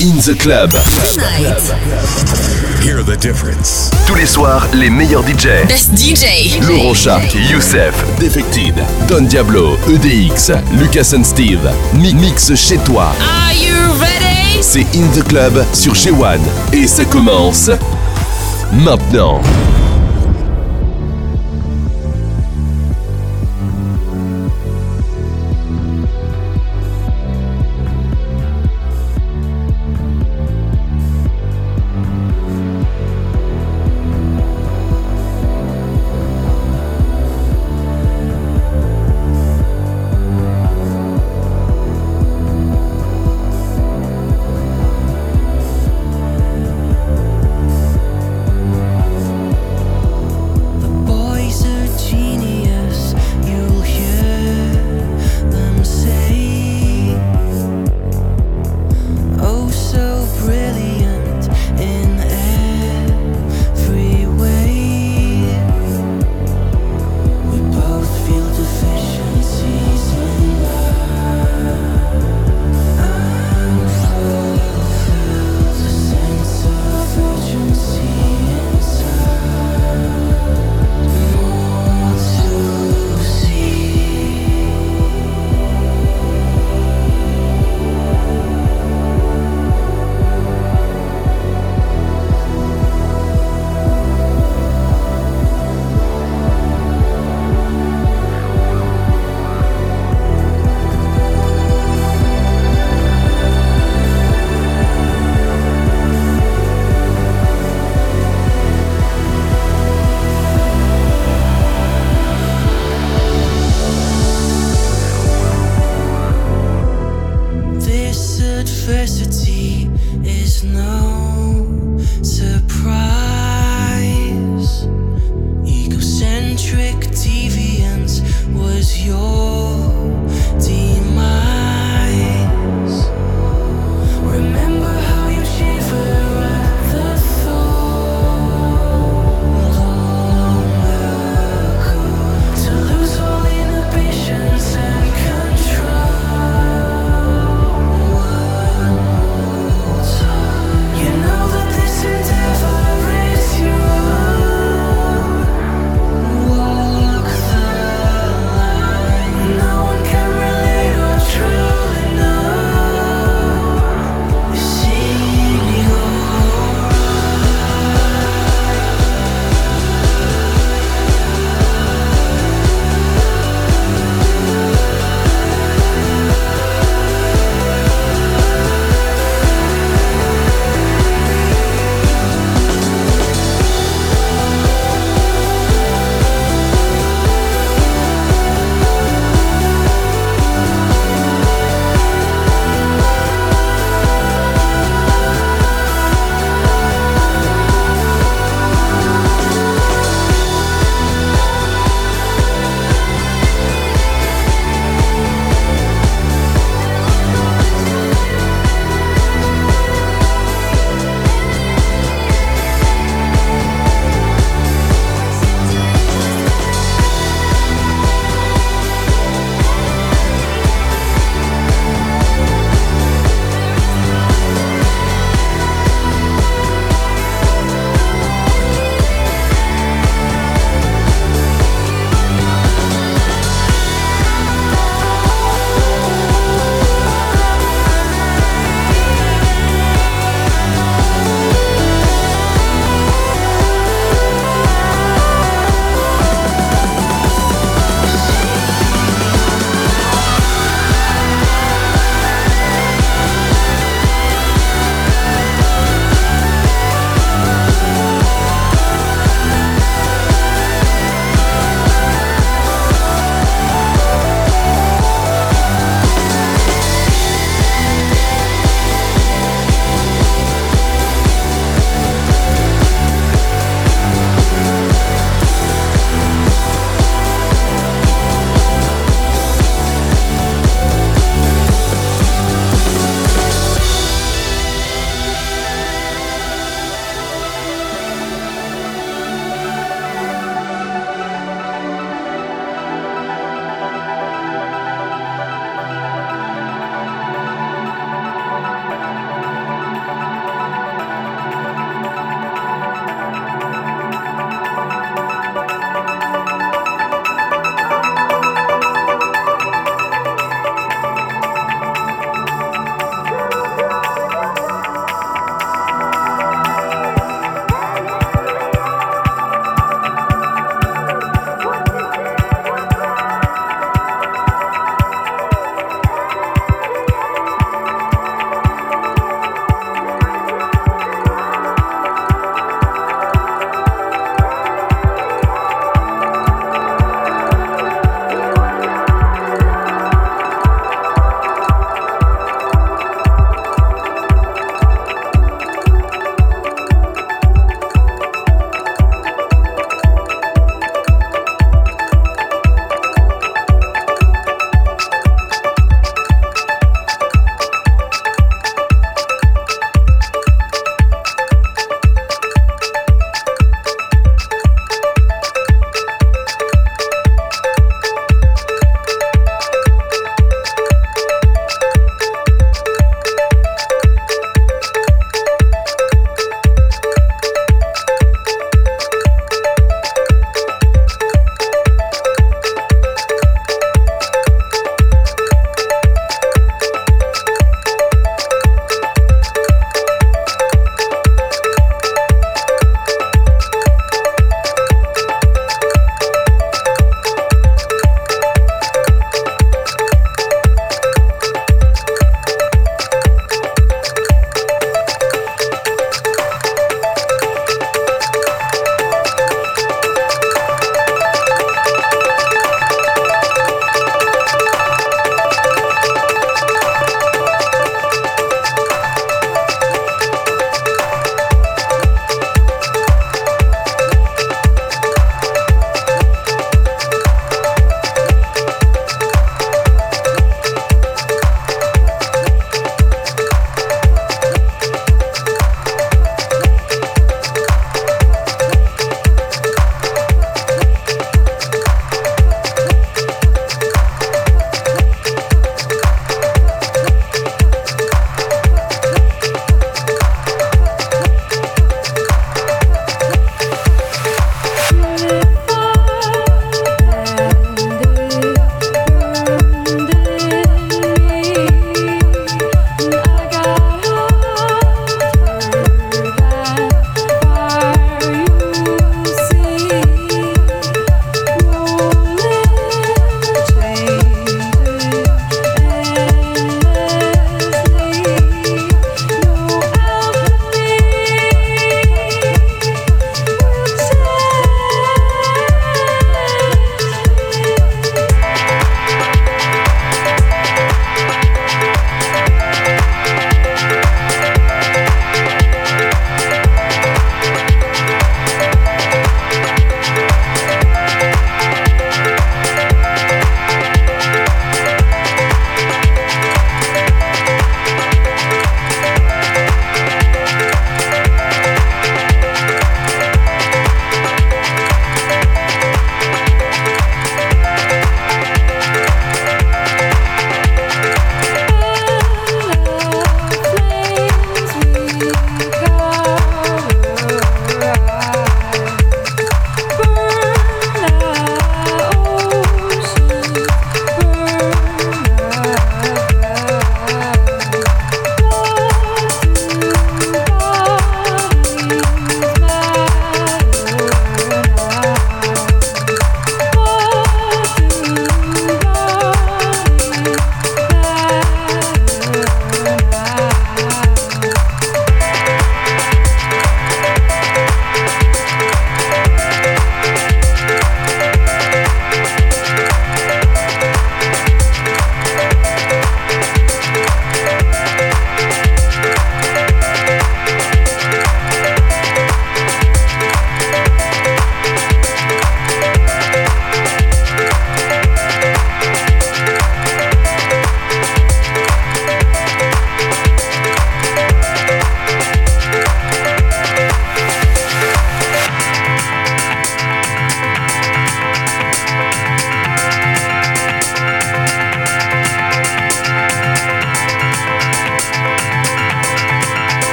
[0.00, 0.70] In the Club.
[2.80, 3.90] Hear the difference.
[4.06, 5.66] Tous les soirs, les meilleurs DJ.
[5.66, 6.60] Best DJ.
[6.68, 8.74] Laurent Shark, Youssef, Defected,
[9.08, 11.68] Don Diablo, EDX, Lucas and Steve.
[11.94, 13.12] Mix chez toi.
[13.20, 14.62] Are you ready?
[14.62, 16.38] C'est In the Club sur G1.
[16.72, 17.68] Et ça commence
[18.72, 19.40] maintenant.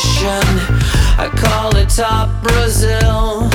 [0.00, 3.47] I call it top Brazil.